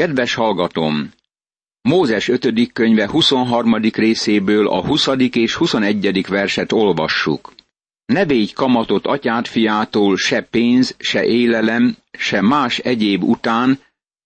Kedves 0.00 0.34
hallgatom! 0.34 1.10
Mózes 1.82 2.28
5. 2.28 2.72
könyve 2.72 3.08
23. 3.08 3.74
részéből 3.74 4.68
a 4.68 4.86
20. 4.86 5.08
és 5.32 5.54
21. 5.54 6.26
verset 6.28 6.72
olvassuk. 6.72 7.52
Ne 8.04 8.24
védj 8.24 8.52
kamatot 8.52 9.06
atyád 9.06 9.46
fiától 9.46 10.16
se 10.16 10.40
pénz, 10.42 10.94
se 10.98 11.24
élelem, 11.24 11.96
se 12.18 12.40
más 12.40 12.78
egyéb 12.78 13.22
után, 13.22 13.78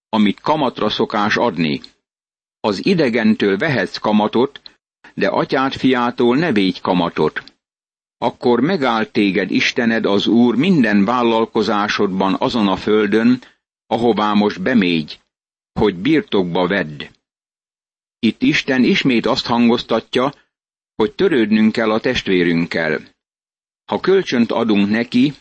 amit 0.09 0.41
kamatra 0.41 0.89
szokás 0.89 1.37
adni. 1.37 1.81
Az 2.61 2.87
idegentől 2.87 3.56
vehetsz 3.56 3.97
kamatot, 3.97 4.61
de 5.15 5.29
atyád 5.29 5.72
fiától 5.72 6.37
ne 6.37 6.53
védj 6.53 6.81
kamatot. 6.81 7.43
Akkor 8.19 8.61
megáll 8.61 9.04
téged 9.04 9.51
Istened 9.51 10.06
az 10.06 10.27
Úr 10.27 10.54
minden 10.54 11.04
vállalkozásodban 11.04 12.37
azon 12.38 12.69
a 12.69 12.77
földön, 12.77 13.41
ahová 13.87 14.33
most 14.33 14.63
bemégy, 14.63 15.19
hogy 15.81 15.97
birtokba 15.97 16.66
vedd. 16.66 17.02
Itt 18.19 18.43
Isten 18.43 18.85
ismét 18.85 19.27
azt 19.27 19.47
hangoztatja, 19.47 20.33
hogy 20.95 21.12
törődnünk 21.12 21.73
kell 21.73 21.91
a 21.91 22.01
testvérünkkel. 22.01 23.01
Ha 23.84 24.01
kölcsönt 24.01 24.53
adunk 24.53 24.91
neki, 24.91 25.33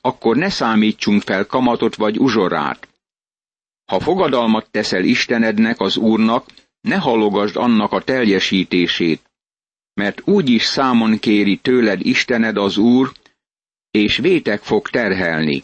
akkor 0.00 0.36
ne 0.36 0.50
számítsunk 0.50 1.22
fel 1.22 1.46
kamatot 1.46 1.96
vagy 1.96 2.18
uzsorát. 2.18 2.88
Ha 3.84 4.00
fogadalmat 4.00 4.70
teszel 4.70 5.04
Istenednek, 5.04 5.80
az 5.80 5.96
Úrnak, 5.96 6.46
ne 6.80 6.96
hallogasd 6.96 7.56
annak 7.56 7.92
a 7.92 8.02
teljesítését, 8.02 9.30
mert 9.94 10.20
úgy 10.24 10.48
is 10.48 10.64
számon 10.64 11.18
kéri 11.18 11.56
tőled 11.56 12.06
Istened 12.06 12.56
az 12.56 12.76
Úr, 12.76 13.12
és 13.90 14.16
vétek 14.16 14.62
fog 14.62 14.88
terhelni. 14.88 15.62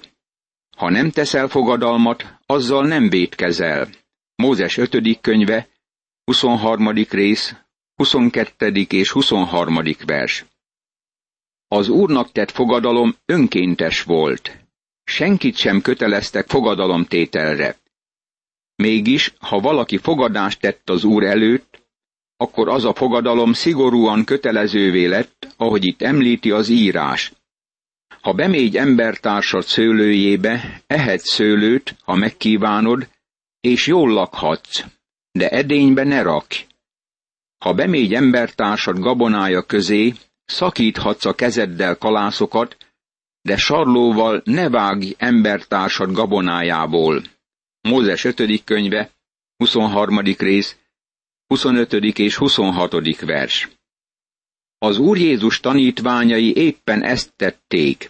Ha 0.76 0.90
nem 0.90 1.10
teszel 1.10 1.48
fogadalmat, 1.48 2.38
azzal 2.46 2.86
nem 2.86 3.08
vétkezel. 3.08 3.88
Mózes 4.36 4.76
5. 4.76 5.20
könyve, 5.20 5.68
23. 6.24 6.92
rész, 7.10 7.54
22. 7.94 8.86
és 8.88 9.10
23. 9.10 9.78
vers. 10.06 10.44
Az 11.68 11.88
úrnak 11.88 12.32
tett 12.32 12.50
fogadalom 12.50 13.16
önkéntes 13.26 14.02
volt. 14.02 14.56
Senkit 15.04 15.56
sem 15.56 15.80
köteleztek 15.80 16.48
fogadalomtételre. 16.48 17.78
Mégis, 18.74 19.34
ha 19.38 19.60
valaki 19.60 19.98
fogadást 19.98 20.60
tett 20.60 20.90
az 20.90 21.04
úr 21.04 21.24
előtt, 21.24 21.82
akkor 22.36 22.68
az 22.68 22.84
a 22.84 22.94
fogadalom 22.94 23.52
szigorúan 23.52 24.24
kötelezővé 24.24 25.06
lett, 25.06 25.54
ahogy 25.56 25.86
itt 25.86 26.02
említi 26.02 26.50
az 26.50 26.68
írás. 26.68 27.32
Ha 28.20 28.32
bemégy 28.32 28.76
embertársad 28.76 29.62
szőlőjébe, 29.62 30.82
ehetsz 30.86 31.30
szőlőt, 31.30 31.96
ha 32.04 32.14
megkívánod, 32.14 33.08
és 33.66 33.86
jól 33.86 34.12
lakhatsz, 34.12 34.84
de 35.32 35.48
edénybe 35.48 36.04
ne 36.04 36.22
rakj. 36.22 36.66
Ha 37.58 37.74
bemégy 37.74 38.14
embertársad 38.14 38.98
gabonája 38.98 39.62
közé, 39.62 40.14
szakíthatsz 40.44 41.24
a 41.24 41.34
kezeddel 41.34 41.96
kalászokat, 41.96 42.76
de 43.40 43.56
sarlóval 43.56 44.42
ne 44.44 44.68
vágj 44.68 45.14
embertársad 45.18 46.12
gabonájából. 46.12 47.22
Mózes 47.80 48.24
5. 48.24 48.64
könyve, 48.64 49.10
23. 49.56 50.20
rész, 50.20 50.76
25. 51.46 51.92
és 52.18 52.36
26. 52.36 53.20
vers. 53.20 53.68
Az 54.78 54.98
Úr 54.98 55.16
Jézus 55.18 55.60
tanítványai 55.60 56.56
éppen 56.56 57.02
ezt 57.02 57.32
tették. 57.36 58.06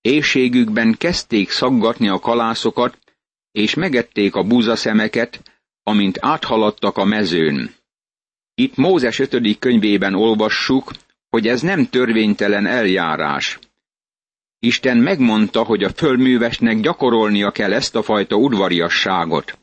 Éjségükben 0.00 0.94
kezdték 0.98 1.50
szaggatni 1.50 2.08
a 2.08 2.18
kalászokat, 2.18 3.03
és 3.54 3.74
megették 3.74 4.34
a 4.34 4.42
búzaszemeket, 4.42 5.42
amint 5.82 6.18
áthaladtak 6.20 6.96
a 6.96 7.04
mezőn. 7.04 7.74
Itt 8.54 8.76
Mózes 8.76 9.18
5. 9.18 9.58
könyvében 9.58 10.14
olvassuk, 10.14 10.92
hogy 11.30 11.46
ez 11.48 11.60
nem 11.60 11.88
törvénytelen 11.88 12.66
eljárás. 12.66 13.58
Isten 14.58 14.96
megmondta, 14.96 15.62
hogy 15.62 15.82
a 15.82 15.88
fölművesnek 15.88 16.80
gyakorolnia 16.80 17.50
kell 17.50 17.72
ezt 17.72 17.96
a 17.96 18.02
fajta 18.02 18.36
udvariasságot. 18.36 19.58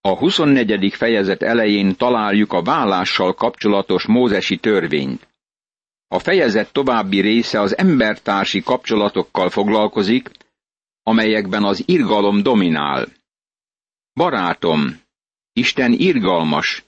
A 0.00 0.16
24. 0.16 0.94
fejezet 0.94 1.42
elején 1.42 1.96
találjuk 1.96 2.52
a 2.52 2.62
vállással 2.62 3.34
kapcsolatos 3.34 4.06
mózesi 4.06 4.56
törvényt. 4.56 5.28
A 6.08 6.18
fejezet 6.18 6.72
további 6.72 7.20
része 7.20 7.60
az 7.60 7.78
embertársi 7.78 8.62
kapcsolatokkal 8.62 9.50
foglalkozik, 9.50 10.30
amelyekben 11.08 11.64
az 11.64 11.82
irgalom 11.86 12.42
dominál. 12.42 13.06
Barátom, 14.14 15.00
Isten 15.52 15.92
irgalmas, 15.92 16.84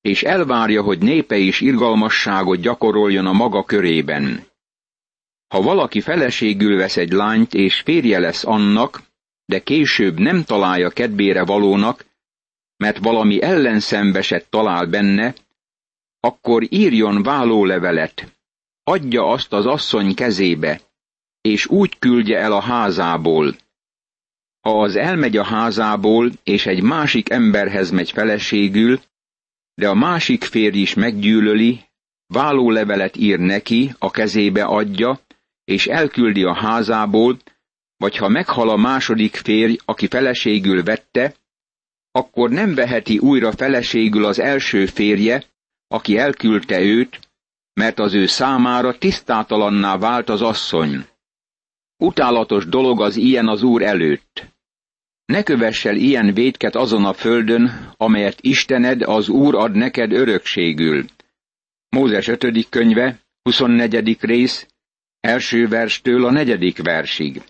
és 0.00 0.22
elvárja, 0.22 0.82
hogy 0.82 0.98
népe 0.98 1.36
is 1.36 1.60
irgalmasságot 1.60 2.60
gyakoroljon 2.60 3.26
a 3.26 3.32
maga 3.32 3.64
körében. 3.64 4.46
Ha 5.48 5.62
valaki 5.62 6.00
feleségül 6.00 6.76
vesz 6.76 6.96
egy 6.96 7.12
lányt, 7.12 7.54
és 7.54 7.80
férje 7.80 8.18
lesz 8.18 8.44
annak, 8.44 9.02
de 9.44 9.62
később 9.62 10.18
nem 10.18 10.44
találja 10.44 10.90
kedvére 10.90 11.44
valónak, 11.44 12.04
mert 12.76 12.98
valami 12.98 13.42
ellenszenveset 13.42 14.50
talál 14.50 14.86
benne, 14.86 15.34
akkor 16.20 16.66
írjon 16.68 17.22
vállólevelet, 17.22 18.36
adja 18.84 19.26
azt 19.26 19.52
az 19.52 19.66
asszony 19.66 20.14
kezébe, 20.14 20.80
és 21.42 21.66
úgy 21.66 21.98
küldje 21.98 22.38
el 22.38 22.52
a 22.52 22.60
házából. 22.60 23.56
Ha 24.60 24.80
az 24.82 24.96
elmegy 24.96 25.36
a 25.36 25.44
házából, 25.44 26.30
és 26.42 26.66
egy 26.66 26.82
másik 26.82 27.30
emberhez 27.30 27.90
megy 27.90 28.10
feleségül, 28.10 29.00
de 29.74 29.88
a 29.88 29.94
másik 29.94 30.44
férj 30.44 30.78
is 30.78 30.94
meggyűlöli, 30.94 31.80
vállólevelet 32.26 33.16
ír 33.16 33.38
neki, 33.38 33.94
a 33.98 34.10
kezébe 34.10 34.64
adja, 34.64 35.20
és 35.64 35.86
elküldi 35.86 36.42
a 36.42 36.54
házából, 36.54 37.38
vagy 37.96 38.16
ha 38.16 38.28
meghal 38.28 38.68
a 38.68 38.76
második 38.76 39.36
férj, 39.36 39.76
aki 39.84 40.06
feleségül 40.06 40.82
vette, 40.82 41.34
akkor 42.10 42.50
nem 42.50 42.74
veheti 42.74 43.18
újra 43.18 43.52
feleségül 43.52 44.24
az 44.24 44.38
első 44.38 44.86
férje, 44.86 45.44
aki 45.88 46.18
elküldte 46.18 46.80
őt, 46.80 47.20
mert 47.72 47.98
az 47.98 48.14
ő 48.14 48.26
számára 48.26 48.98
tisztátalanná 48.98 49.98
vált 49.98 50.28
az 50.28 50.42
asszony. 50.42 51.06
Utálatos 52.02 52.66
dolog 52.66 53.00
az 53.00 53.16
ilyen 53.16 53.48
az 53.48 53.62
Úr 53.62 53.82
előtt. 53.82 54.46
Ne 55.24 55.42
kövessel 55.42 55.96
ilyen 55.96 56.34
védket 56.34 56.76
azon 56.76 57.04
a 57.04 57.12
földön, 57.12 57.92
amelyet 57.96 58.38
Istened, 58.40 59.02
az 59.02 59.28
Úr 59.28 59.54
ad 59.54 59.74
neked 59.74 60.12
örökségül. 60.12 61.04
Mózes 61.88 62.28
5. 62.28 62.68
könyve, 62.68 63.18
24. 63.42 64.16
rész, 64.20 64.66
első 65.20 65.68
verstől 65.68 66.24
a 66.24 66.30
negyedik 66.30 66.82
versig. 66.82 67.42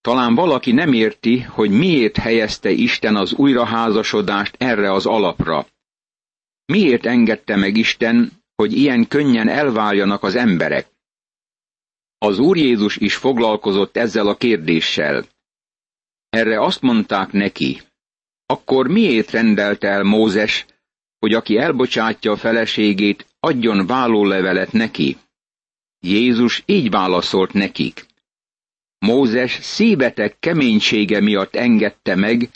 Talán 0.00 0.34
valaki 0.34 0.72
nem 0.72 0.92
érti, 0.92 1.40
hogy 1.40 1.70
miért 1.70 2.16
helyezte 2.16 2.70
Isten 2.70 3.16
az 3.16 3.32
újraházasodást 3.32 4.54
erre 4.58 4.92
az 4.92 5.06
alapra. 5.06 5.66
Miért 6.66 7.06
engedte 7.06 7.56
meg 7.56 7.76
Isten, 7.76 8.32
hogy 8.56 8.76
ilyen 8.76 9.08
könnyen 9.08 9.48
elváljanak 9.48 10.22
az 10.22 10.34
emberek? 10.34 10.86
Az 12.18 12.38
Úr 12.38 12.56
Jézus 12.56 12.96
is 12.96 13.16
foglalkozott 13.16 13.96
ezzel 13.96 14.26
a 14.26 14.36
kérdéssel. 14.36 15.26
Erre 16.28 16.60
azt 16.60 16.80
mondták 16.80 17.32
neki, 17.32 17.80
akkor 18.46 18.88
miért 18.88 19.30
rendelte 19.30 19.88
el 19.88 20.02
Mózes, 20.02 20.66
hogy 21.18 21.34
aki 21.34 21.56
elbocsátja 21.56 22.32
a 22.32 22.36
feleségét, 22.36 23.26
adjon 23.40 23.86
vállólevelet 23.86 24.72
neki? 24.72 25.16
Jézus 26.00 26.62
így 26.66 26.90
válaszolt 26.90 27.52
nekik. 27.52 28.06
Mózes 28.98 29.58
szívetek 29.60 30.38
keménysége 30.38 31.20
miatt 31.20 31.54
engedte 31.54 32.14
meg, 32.14 32.50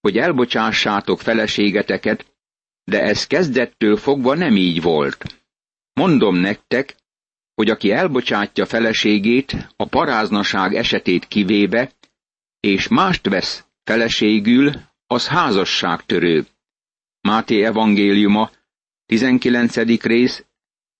hogy 0.00 0.18
elbocsássátok 0.18 1.20
feleségeteket, 1.20 2.34
de 2.84 3.02
ez 3.02 3.26
kezdettől 3.26 3.96
fogva 3.96 4.34
nem 4.34 4.56
így 4.56 4.82
volt. 4.82 5.44
Mondom 5.92 6.36
nektek, 6.36 6.96
hogy 7.56 7.70
aki 7.70 7.90
elbocsátja 7.90 8.66
feleségét, 8.66 9.72
a 9.76 9.86
paráznaság 9.86 10.74
esetét 10.74 11.26
kivéve, 11.26 11.90
és 12.60 12.88
mást 12.88 13.28
vesz 13.28 13.64
feleségül, 13.84 14.72
az 15.06 15.26
házasságtörő. 15.26 16.46
Máté 17.20 17.64
evangéliuma, 17.64 18.50
19. 19.06 20.02
rész, 20.02 20.44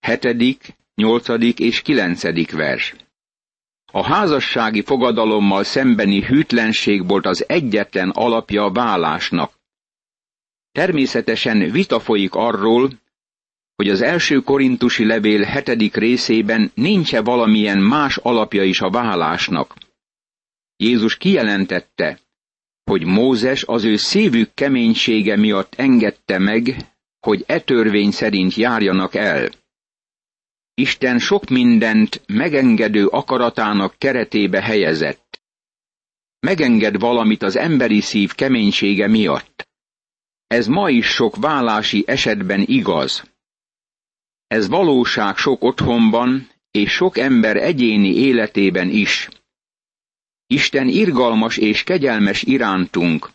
7., 0.06 0.76
8. 0.94 1.28
és 1.58 1.82
9. 1.82 2.50
vers. 2.50 2.94
A 3.92 4.04
házassági 4.04 4.82
fogadalommal 4.82 5.64
szembeni 5.64 6.22
hűtlenség 6.22 7.06
volt 7.06 7.26
az 7.26 7.48
egyetlen 7.48 8.10
alapja 8.10 8.64
a 8.64 8.72
vállásnak. 8.72 9.52
Természetesen 10.72 11.70
vita 11.70 12.00
folyik 12.00 12.34
arról, 12.34 12.90
hogy 13.76 13.88
az 13.88 14.02
első 14.02 14.40
korintusi 14.40 15.04
levél 15.06 15.42
hetedik 15.42 15.94
részében 15.94 16.70
nincs-e 16.74 17.20
valamilyen 17.20 17.78
más 17.78 18.16
alapja 18.16 18.62
is 18.62 18.80
a 18.80 18.90
vállásnak. 18.90 19.74
Jézus 20.76 21.16
kijelentette, 21.16 22.20
hogy 22.84 23.04
Mózes 23.04 23.64
az 23.64 23.84
ő 23.84 23.96
szívük 23.96 24.54
keménysége 24.54 25.36
miatt 25.36 25.74
engedte 25.74 26.38
meg, 26.38 26.76
hogy 27.20 27.44
e 27.46 27.60
törvény 27.60 28.10
szerint 28.10 28.54
járjanak 28.54 29.14
el. 29.14 29.50
Isten 30.74 31.18
sok 31.18 31.48
mindent 31.48 32.22
megengedő 32.26 33.06
akaratának 33.06 33.94
keretébe 33.98 34.62
helyezett. 34.62 35.40
Megenged 36.40 36.98
valamit 36.98 37.42
az 37.42 37.56
emberi 37.56 38.00
szív 38.00 38.32
keménysége 38.32 39.08
miatt. 39.08 39.68
Ez 40.46 40.66
ma 40.66 40.90
is 40.90 41.06
sok 41.06 41.36
vállási 41.36 42.04
esetben 42.06 42.64
igaz. 42.66 43.35
Ez 44.46 44.68
valóság 44.68 45.36
sok 45.36 45.64
otthonban 45.64 46.48
és 46.70 46.92
sok 46.92 47.18
ember 47.18 47.56
egyéni 47.56 48.14
életében 48.14 48.88
is. 48.88 49.28
Isten 50.46 50.88
irgalmas 50.88 51.56
és 51.56 51.84
kegyelmes 51.84 52.42
irántunk, 52.42 53.30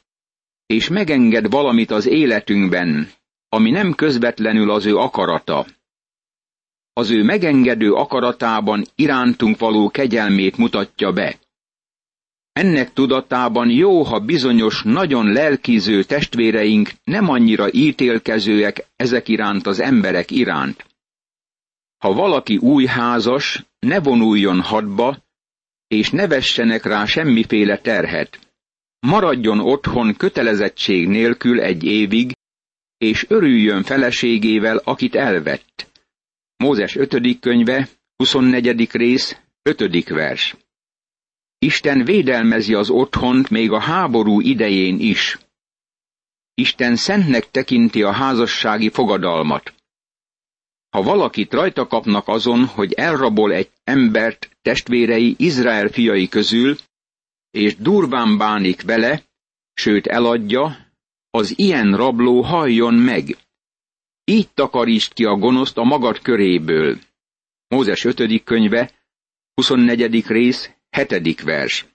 és 0.66 0.88
megenged 0.88 1.50
valamit 1.50 1.92
az 1.92 2.06
életünkben, 2.06 3.12
ami 3.50 3.72
nem 3.72 3.94
közvetlenül 3.94 4.72
az 4.72 4.86
ő 4.86 4.98
akarata. 4.98 5.66
Az 6.94 7.10
ő 7.10 7.24
megengedő 7.24 7.94
akaratában 7.94 8.86
irántunk 8.96 9.60
való 9.60 9.90
kegyelmét 9.90 10.58
mutatja 10.58 11.12
be. 11.12 11.40
Ennek 12.54 12.94
tudatában 12.94 13.70
jó, 13.70 14.04
ha 14.04 14.20
bizonyos, 14.20 14.82
nagyon 14.84 15.32
lelkiző 15.32 16.04
testvéreink 16.04 16.90
nem 17.04 17.30
annyira 17.30 17.72
ítélkezőek 17.72 18.86
ezek 18.96 19.28
iránt 19.28 19.68
az 19.68 19.80
emberek 19.80 20.32
iránt. 20.32 20.86
Ha 22.02 22.14
valaki 22.14 22.58
új 22.58 22.86
házas, 22.86 23.64
ne 23.80 24.00
vonuljon 24.00 24.62
hadba, 24.62 25.18
és 25.88 26.10
ne 26.10 26.28
vessenek 26.28 26.86
rá 26.86 27.06
semmiféle 27.06 27.78
terhet. 27.78 28.40
Maradjon 29.00 29.60
otthon 29.60 30.16
kötelezettség 30.16 31.08
nélkül 31.08 31.60
egy 31.60 31.84
évig, 31.84 32.32
és 32.98 33.26
örüljön 33.30 33.84
feleségével, 33.84 34.78
akit 34.78 35.16
elvett. 35.16 35.92
Mózes 36.58 36.96
5. 36.96 37.40
könyve, 37.40 37.90
24. 38.16 38.92
rész, 38.92 39.38
5. 39.62 40.10
vers. 40.10 40.56
Isten 41.60 42.04
védelmezi 42.04 42.74
az 42.74 42.90
otthont 42.90 43.50
még 43.50 43.72
a 43.72 43.80
háború 43.80 44.40
idején 44.40 45.00
is. 45.00 45.38
Isten 46.54 46.96
szentnek 46.96 47.52
tekinti 47.52 48.04
a 48.04 48.12
házassági 48.12 48.90
fogadalmat. 48.90 49.74
Ha 50.92 51.02
valakit 51.02 51.54
rajta 51.54 51.88
kapnak 51.88 52.28
azon, 52.28 52.66
hogy 52.66 52.94
elrabol 52.94 53.54
egy 53.54 53.70
embert 53.84 54.58
testvérei 54.62 55.36
Izrael 55.38 55.88
fiai 55.88 56.28
közül, 56.28 56.76
és 57.52 57.76
durván 57.76 58.38
bánik 58.38 58.82
vele, 58.82 59.24
sőt 59.74 60.08
eladja, 60.08 60.78
az 61.30 61.58
ilyen 61.58 61.96
rabló 61.96 62.42
halljon 62.42 62.94
meg. 62.94 63.38
Így 64.24 64.50
takarítsd 64.50 65.14
ki 65.14 65.26
a 65.26 65.36
gonoszt 65.36 65.78
a 65.78 65.84
magad 65.84 66.22
köréből. 66.22 67.00
Mózes 67.68 68.04
5. 68.04 68.44
könyve, 68.44 68.92
24. 69.54 70.28
rész, 70.28 70.70
7. 70.90 71.42
vers. 71.42 71.86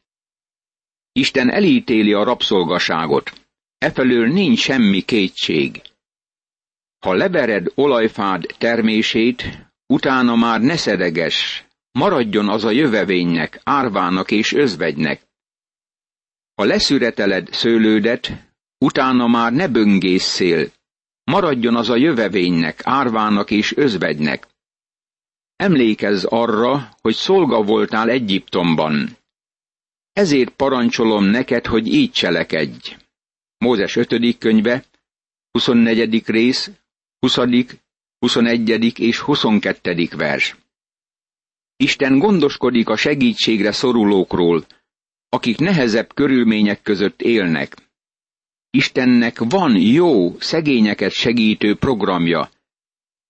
Isten 1.13 1.51
elítéli 1.51 2.13
a 2.13 2.25
rabszolgaságot. 2.25 3.33
Efelől 3.79 4.29
nincs 4.29 4.59
semmi 4.59 5.01
kétség. 5.01 5.83
Ha 6.99 7.13
levered 7.15 7.73
olajfád 7.75 8.47
termését, 8.59 9.67
utána 9.87 10.35
már 10.35 10.61
ne 10.61 10.77
szedeges, 10.77 11.67
maradjon 11.93 12.49
az 12.49 12.65
a 12.65 12.71
jövevénynek, 12.71 13.61
árvának 13.65 14.31
és 14.31 14.53
özvegynek. 14.53 15.23
Ha 16.55 16.65
leszüreteled 16.65 17.53
szőlődet, 17.53 18.33
utána 18.79 19.27
már 19.27 19.53
ne 19.53 19.69
böngészszél, 19.69 20.71
maradjon 21.25 21.77
az 21.77 21.89
a 21.89 21.97
jövevénynek, 21.97 22.81
árvának 22.85 23.51
és 23.51 23.77
özvegynek. 23.77 24.47
Emlékezz 25.57 26.25
arra, 26.25 26.89
hogy 27.01 27.15
szolga 27.15 27.63
voltál 27.63 28.09
Egyiptomban. 28.11 29.17
Ezért 30.13 30.51
parancsolom 30.51 31.25
neked, 31.25 31.67
hogy 31.67 31.87
így 31.87 32.11
cselekedj. 32.11 32.97
Mózes 33.59 33.97
5. 33.97 34.39
könyve, 34.39 34.85
24. 35.51 36.23
rész, 36.27 36.71
20., 37.27 37.39
21. 38.19 38.99
és 39.01 39.19
22. 39.19 40.09
vers. 40.17 40.57
Isten 41.77 42.19
gondoskodik 42.19 42.89
a 42.89 42.97
segítségre 42.97 43.73
szorulókról, 43.73 44.67
akik 45.29 45.59
nehezebb 45.59 46.15
körülmények 46.15 46.83
között 46.83 47.23
élnek. 47.23 47.77
Istennek 48.71 49.39
van 49.39 49.77
jó, 49.81 50.39
szegényeket 50.39 51.13
segítő 51.13 51.77
programja, 51.77 52.51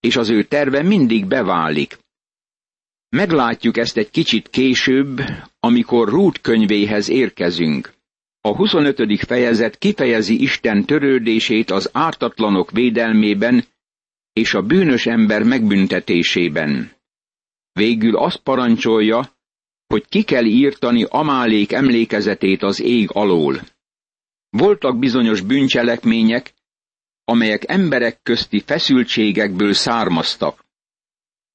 és 0.00 0.16
az 0.16 0.28
ő 0.28 0.44
terve 0.44 0.82
mindig 0.82 1.26
beválik. 1.26 1.98
Meglátjuk 3.08 3.76
ezt 3.76 3.96
egy 3.96 4.10
kicsit 4.10 4.48
később, 4.48 5.20
amikor 5.60 6.08
Rút 6.08 6.40
könyvéhez 6.40 7.08
érkezünk. 7.08 7.93
A 8.40 8.54
25. 8.56 9.20
fejezet 9.26 9.78
kifejezi 9.78 10.43
Isten 10.43 10.84
törődését 10.84 11.70
az 11.70 11.90
ártatlanok 11.93 12.70
védelmében 12.70 13.64
és 14.37 14.55
a 14.55 14.62
bűnös 14.62 15.06
ember 15.06 15.43
megbüntetésében. 15.43 16.93
Végül 17.73 18.17
azt 18.17 18.43
parancsolja, 18.43 19.37
hogy 19.87 20.05
ki 20.09 20.23
kell 20.23 20.44
írtani 20.44 21.05
Amálék 21.09 21.73
emlékezetét 21.73 22.62
az 22.62 22.81
ég 22.81 23.09
alól. 23.12 23.61
Voltak 24.49 24.99
bizonyos 24.99 25.41
bűncselekmények, 25.41 26.55
amelyek 27.25 27.71
emberek 27.71 28.23
közti 28.23 28.62
feszültségekből 28.67 29.73
származtak. 29.73 30.65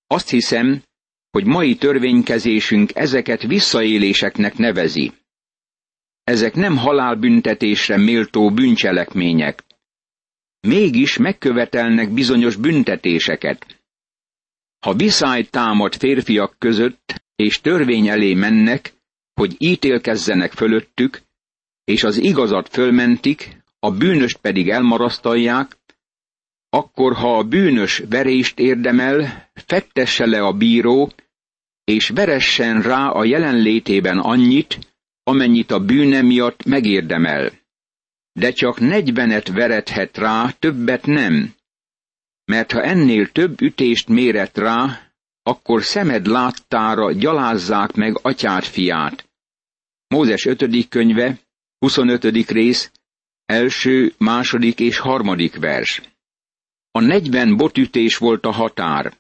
Azt 0.07 0.29
hiszem, 0.29 0.83
hogy 1.31 1.45
mai 1.45 1.75
törvénykezésünk 1.75 2.95
ezeket 2.95 3.41
visszaéléseknek 3.41 4.57
nevezi. 4.57 5.11
Ezek 6.23 6.53
nem 6.53 6.77
halálbüntetésre 6.77 7.97
méltó 7.97 8.51
bűncselekmények. 8.51 9.63
Mégis 10.61 11.17
megkövetelnek 11.17 12.09
bizonyos 12.13 12.55
büntetéseket. 12.55 13.81
Ha 14.79 14.93
viszály 14.93 15.43
támad 15.43 15.95
férfiak 15.95 16.55
között, 16.57 17.23
és 17.35 17.61
törvény 17.61 18.07
elé 18.07 18.33
mennek, 18.33 18.93
hogy 19.33 19.55
ítélkezzenek 19.57 20.51
fölöttük, 20.51 21.21
és 21.83 22.03
az 22.03 22.17
igazat 22.17 22.69
fölmentik, 22.69 23.57
a 23.79 23.91
bűnöst 23.91 24.37
pedig 24.37 24.69
elmarasztalják, 24.69 25.77
akkor 26.69 27.13
ha 27.13 27.37
a 27.37 27.43
bűnös 27.43 28.03
verést 28.09 28.59
érdemel, 28.59 29.49
fektesse 29.53 30.25
le 30.25 30.41
a 30.41 30.53
bíró, 30.53 31.11
és 31.83 32.09
veressen 32.09 32.81
rá 32.81 33.07
a 33.09 33.23
jelenlétében 33.23 34.19
annyit, 34.19 34.79
amennyit 35.23 35.71
a 35.71 35.79
bűne 35.79 36.21
miatt 36.21 36.65
megérdemel. 36.65 37.60
De 38.33 38.51
csak 38.51 38.79
negyvenet 38.79 39.47
verethet 39.47 40.17
rá, 40.17 40.51
többet 40.59 41.05
nem, 41.05 41.53
mert 42.51 42.71
ha 42.71 42.83
ennél 42.83 43.31
több 43.31 43.61
ütést 43.61 44.07
méret 44.07 44.57
rá, 44.57 45.11
akkor 45.43 45.83
szemed 45.83 46.25
láttára 46.25 47.11
gyalázzák 47.11 47.93
meg 47.93 48.19
atyát 48.21 48.65
fiát. 48.65 49.29
Mózes 50.07 50.45
5. 50.45 50.87
könyve, 50.89 51.39
25. 51.77 52.49
rész, 52.49 52.91
első, 53.45 54.13
második 54.17 54.79
és 54.79 54.97
harmadik 54.97 55.55
vers. 55.55 56.01
A 56.91 56.99
negyven 56.99 57.57
botütés 57.57 58.17
volt 58.17 58.45
a 58.45 58.51
határ. 58.51 59.17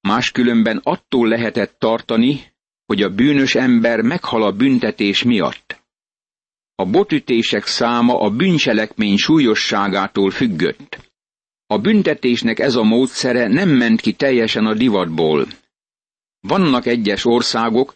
Máskülönben 0.00 0.80
attól 0.82 1.28
lehetett 1.28 1.78
tartani, 1.78 2.52
hogy 2.86 3.02
a 3.02 3.14
bűnös 3.14 3.54
ember 3.54 4.00
meghal 4.00 4.42
a 4.42 4.52
büntetés 4.52 5.22
miatt. 5.22 5.82
A 6.82 6.84
botütések 6.84 7.66
száma 7.66 8.20
a 8.20 8.30
bűncselekmény 8.30 9.16
súlyosságától 9.16 10.30
függött. 10.30 11.12
A 11.66 11.78
büntetésnek 11.78 12.58
ez 12.58 12.74
a 12.74 12.82
módszere 12.82 13.48
nem 13.48 13.68
ment 13.68 14.00
ki 14.00 14.12
teljesen 14.12 14.66
a 14.66 14.74
divatból. 14.74 15.46
Vannak 16.40 16.86
egyes 16.86 17.24
országok, 17.24 17.94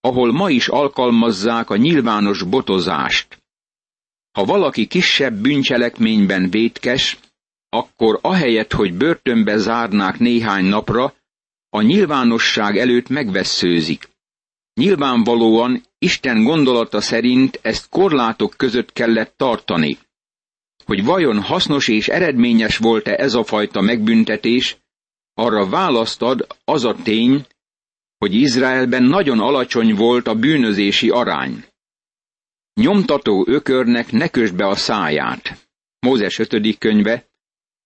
ahol 0.00 0.32
ma 0.32 0.50
is 0.50 0.68
alkalmazzák 0.68 1.70
a 1.70 1.76
nyilvános 1.76 2.42
botozást. 2.42 3.42
Ha 4.32 4.44
valaki 4.44 4.86
kisebb 4.86 5.34
bűncselekményben 5.34 6.50
vétkes, 6.50 7.18
akkor 7.68 8.18
ahelyett, 8.22 8.72
hogy 8.72 8.94
börtönbe 8.94 9.56
zárnák 9.56 10.18
néhány 10.18 10.64
napra, 10.64 11.14
a 11.68 11.80
nyilvánosság 11.80 12.76
előtt 12.76 13.08
megvesszőzik. 13.08 14.09
Nyilvánvalóan 14.74 15.82
Isten 15.98 16.42
gondolata 16.42 17.00
szerint 17.00 17.58
ezt 17.62 17.88
korlátok 17.88 18.54
között 18.56 18.92
kellett 18.92 19.34
tartani 19.36 19.98
hogy 20.90 21.04
vajon 21.04 21.42
hasznos 21.42 21.88
és 21.88 22.08
eredményes 22.08 22.76
volt-e 22.76 23.14
ez 23.16 23.34
a 23.34 23.44
fajta 23.44 23.80
megbüntetés, 23.80 24.76
arra 25.34 25.68
választ 25.68 26.22
ad 26.22 26.46
az 26.64 26.84
a 26.84 26.96
tény, 27.02 27.46
hogy 28.18 28.34
Izraelben 28.34 29.02
nagyon 29.02 29.40
alacsony 29.40 29.94
volt 29.94 30.26
a 30.26 30.34
bűnözési 30.34 31.08
arány. 31.08 31.64
nyomtató 32.80 33.44
ökörnek 33.48 34.12
ne 34.12 34.28
kösd 34.28 34.54
be 34.54 34.66
a 34.66 34.76
száját. 34.76 35.68
Mózes 35.98 36.38
5. 36.38 36.78
könyve, 36.78 37.28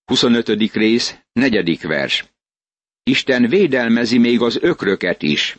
25. 0.04 0.72
rész, 0.72 1.18
4. 1.32 1.80
vers. 1.82 2.24
Isten 3.02 3.48
védelmezi 3.48 4.18
még 4.18 4.40
az 4.40 4.58
ökröket 4.60 5.22
is. 5.22 5.56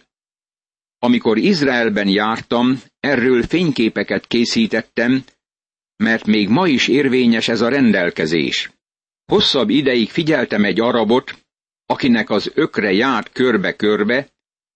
Amikor 1.06 1.38
Izraelben 1.38 2.08
jártam, 2.08 2.82
erről 3.00 3.44
fényképeket 3.44 4.28
készítettem, 4.28 5.24
mert 5.96 6.26
még 6.26 6.50
ma 6.50 6.68
is 6.68 6.88
érvényes 6.88 7.48
ez 7.48 7.62
a 7.62 7.70
rendelkezés. 7.70 8.72
Hosszabb 9.26 9.70
ideig 9.70 10.10
figyeltem 10.10 10.64
egy 10.64 10.80
arabot, 10.80 11.46
akinek 11.86 12.30
az 12.30 12.52
ökre 12.54 12.92
járt 12.92 13.32
körbe-körbe, 13.32 14.30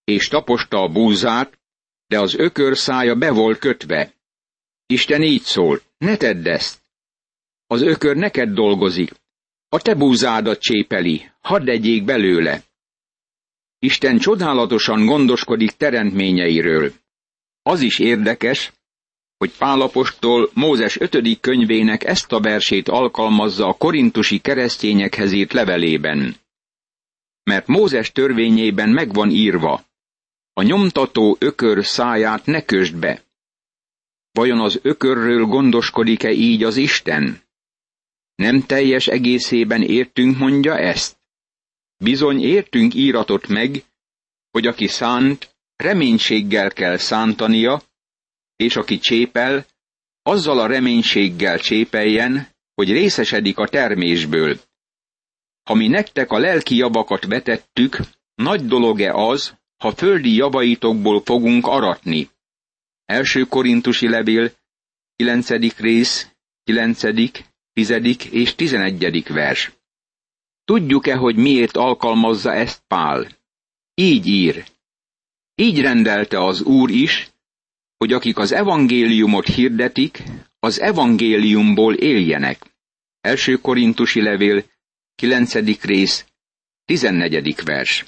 és 0.03 0.27
taposta 0.27 0.77
a 0.77 0.87
búzát, 0.87 1.59
de 2.07 2.19
az 2.19 2.35
ökör 2.35 2.77
szája 2.77 3.15
be 3.15 3.31
volt 3.31 3.59
kötve. 3.59 4.13
Isten 4.85 5.21
így 5.21 5.41
szólt, 5.41 5.83
ne 5.97 6.17
tedd 6.17 6.47
ezt. 6.47 6.81
Az 7.67 7.81
ökör 7.81 8.15
neked 8.15 8.49
dolgozik, 8.49 9.11
a 9.69 9.81
te 9.81 9.95
búzádat 9.95 10.59
csépeli, 10.59 11.31
hadd 11.41 11.69
egyék 11.69 12.05
belőle. 12.05 12.63
Isten 13.79 14.17
csodálatosan 14.17 15.05
gondoskodik 15.05 15.71
teremtményeiről. 15.71 16.93
Az 17.61 17.81
is 17.81 17.99
érdekes, 17.99 18.73
hogy 19.37 19.51
Pálapostól 19.57 20.49
Mózes 20.53 20.99
5. 20.99 21.39
könyvének 21.39 22.03
ezt 22.03 22.31
a 22.31 22.39
versét 22.39 22.87
alkalmazza 22.89 23.67
a 23.67 23.73
korintusi 23.73 24.39
keresztényekhez 24.39 25.31
írt 25.31 25.53
levelében. 25.53 26.35
Mert 27.43 27.67
Mózes 27.67 28.11
törvényében 28.11 28.89
megvan 28.89 29.29
írva, 29.29 29.83
a 30.53 30.61
nyomtató 30.61 31.35
ökör 31.39 31.85
száját 31.85 32.45
ne 32.45 32.61
kösd 32.61 32.95
be. 32.95 33.23
Vajon 34.31 34.59
az 34.59 34.79
ökörről 34.81 35.45
gondoskodik-e 35.45 36.31
így 36.31 36.63
az 36.63 36.77
Isten? 36.77 37.41
Nem 38.35 38.65
teljes 38.65 39.07
egészében 39.07 39.81
értünk, 39.81 40.37
mondja 40.37 40.77
ezt? 40.77 41.18
Bizony 42.03 42.43
értünk 42.43 42.93
íratot 42.93 43.47
meg, 43.47 43.83
hogy 44.51 44.67
aki 44.67 44.87
szánt, 44.87 45.55
reménységgel 45.75 46.71
kell 46.71 46.97
szántania, 46.97 47.81
és 48.55 48.75
aki 48.75 48.99
csépel, 48.99 49.65
azzal 50.21 50.59
a 50.59 50.67
reménységgel 50.67 51.59
csépeljen, 51.59 52.47
hogy 52.73 52.91
részesedik 52.91 53.57
a 53.57 53.67
termésből. 53.67 54.59
Ha 55.63 55.73
mi 55.73 55.87
nektek 55.87 56.31
a 56.31 56.37
lelki 56.37 56.75
javakat 56.75 57.25
vetettük, 57.25 57.97
nagy 58.35 58.65
dolog-e 58.65 59.13
az, 59.13 59.57
ha 59.77 59.95
földi 59.95 60.35
javaitokból 60.35 61.21
fogunk 61.21 61.67
aratni? 61.67 62.29
Első 63.05 63.43
korintusi 63.43 64.09
levél, 64.09 64.51
9. 65.15 65.49
rész, 65.77 66.27
9., 66.63 67.01
10. 67.73 67.91
és 68.31 68.55
11. 68.55 69.23
vers. 69.27 69.78
Tudjuk-e, 70.69 71.15
hogy 71.15 71.35
miért 71.35 71.77
alkalmazza 71.77 72.53
ezt 72.53 72.81
Pál? 72.87 73.27
Így 73.93 74.27
ír. 74.27 74.65
Így 75.55 75.81
rendelte 75.81 76.43
az 76.43 76.61
Úr 76.61 76.89
is, 76.89 77.31
hogy 77.97 78.13
akik 78.13 78.37
az 78.37 78.51
evangéliumot 78.51 79.45
hirdetik, 79.45 80.23
az 80.59 80.79
evangéliumból 80.79 81.93
éljenek. 81.93 82.65
Első 83.21 83.55
korintusi 83.55 84.21
levél, 84.21 84.63
9. 85.15 85.53
rész, 85.81 86.25
14. 86.85 87.63
vers. 87.63 88.05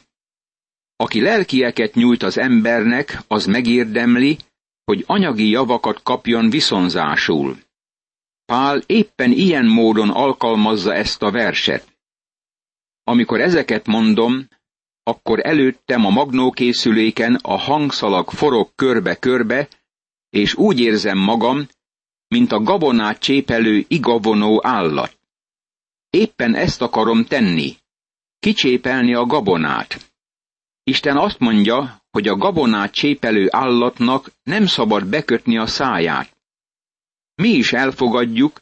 Aki 0.96 1.22
lelkieket 1.22 1.94
nyújt 1.94 2.24
az 2.24 2.38
embernek, 2.38 3.20
az 3.28 3.46
megérdemli, 3.46 4.38
hogy 4.84 5.04
anyagi 5.08 5.50
javakat 5.50 6.04
kapjon 6.04 6.50
viszonzásul. 6.50 7.58
Pál 8.46 8.82
éppen 8.86 9.32
ilyen 9.32 9.66
módon 9.66 10.10
alkalmazza 10.10 10.94
ezt 10.94 11.22
a 11.22 11.32
verset. 11.32 11.91
Amikor 13.04 13.42
ezeket 13.42 13.88
mondom, 13.88 14.48
akkor 15.04 15.46
előttem 15.46 16.06
a 16.06 16.10
magnókészüléken 16.10 17.36
a 17.36 17.58
hangszalag 17.58 18.30
forog 18.30 18.72
körbe-körbe, 18.76 19.68
és 20.30 20.56
úgy 20.56 20.80
érzem 20.80 21.18
magam, 21.18 21.68
mint 22.28 22.52
a 22.52 22.60
gabonát 22.60 23.20
csépelő 23.20 23.86
igavonó 23.88 24.60
állat. 24.66 25.20
Éppen 26.10 26.56
ezt 26.56 26.82
akarom 26.82 27.26
tenni, 27.26 27.76
kicsépelni 28.40 29.14
a 29.14 29.26
gabonát. 29.26 30.12
Isten 30.84 31.18
azt 31.18 31.40
mondja, 31.40 32.02
hogy 32.12 32.28
a 32.28 32.36
gabonát 32.38 32.92
csépelő 32.92 33.48
állatnak 33.50 34.32
nem 34.44 34.66
szabad 34.66 35.06
bekötni 35.06 35.58
a 35.58 35.66
száját. 35.66 36.36
Mi 37.36 37.50
is 37.50 37.74
elfogadjuk, 37.74 38.62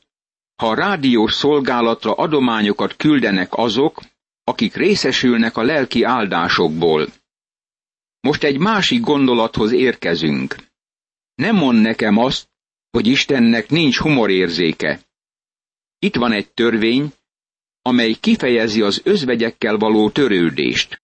ha 0.55 0.69
a 0.69 0.75
rádiós 0.75 1.34
szolgálatra 1.34 2.13
adományokat 2.13 2.96
küldenek 2.96 3.53
azok, 3.58 4.01
akik 4.50 4.75
részesülnek 4.75 5.58
a 5.58 5.62
lelki 5.62 6.03
áldásokból. 6.03 7.08
Most 8.20 8.44
egy 8.44 8.60
másik 8.60 9.01
gondolathoz 9.01 9.72
érkezünk. 9.72 10.56
Nem 11.36 11.56
mond 11.56 11.82
nekem 11.82 12.18
azt, 12.18 12.50
hogy 12.89 13.08
Istennek 13.08 13.70
nincs 13.70 13.98
humorérzéke. 13.98 15.00
Itt 16.00 16.15
van 16.15 16.32
egy 16.32 16.50
törvény, 16.51 17.13
amely 17.82 18.13
kifejezi 18.13 18.82
az 18.82 19.01
özvegyekkel 19.03 19.77
való 19.77 20.10
törődést. 20.10 21.01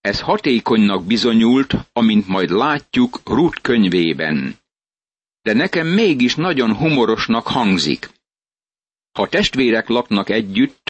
Ez 0.00 0.20
hatékonynak 0.20 1.06
bizonyult, 1.06 1.74
amint 1.92 2.26
majd 2.26 2.50
látjuk 2.50 3.20
Ruth 3.24 3.60
könyvében. 3.60 4.58
De 5.42 5.52
nekem 5.52 5.86
mégis 5.86 6.34
nagyon 6.34 6.76
humorosnak 6.76 7.46
hangzik. 7.46 8.10
Ha 9.12 9.28
testvérek 9.28 9.88
laknak 9.88 10.28
együtt, 10.30 10.83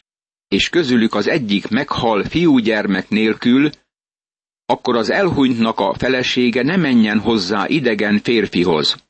és 0.47 0.69
közülük 0.69 1.13
az 1.15 1.27
egyik 1.27 1.67
meghal 1.67 2.23
fiúgyermek 2.23 3.09
nélkül, 3.09 3.69
akkor 4.65 4.95
az 4.95 5.09
elhunytnak 5.09 5.79
a 5.79 5.93
felesége 5.93 6.63
ne 6.63 6.75
menjen 6.75 7.19
hozzá 7.19 7.67
idegen 7.67 8.19
férfihoz. 8.19 9.03